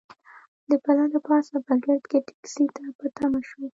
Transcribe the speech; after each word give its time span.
د 0.69 0.71
پله 0.85 1.03
د 1.13 1.15
پاسه 1.27 1.55
په 1.67 1.73
ګرد 1.83 2.03
کې 2.11 2.19
ټکسي 2.27 2.65
ته 2.75 2.83
په 2.97 3.05
تمه 3.17 3.39
شوو. 3.47 3.65